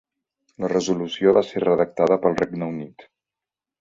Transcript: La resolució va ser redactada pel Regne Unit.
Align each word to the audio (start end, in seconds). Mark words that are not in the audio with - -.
La 0.63 0.69
resolució 0.73 1.33
va 1.39 1.45
ser 1.49 1.63
redactada 1.65 2.19
pel 2.25 2.39
Regne 2.43 2.71
Unit. 2.77 3.07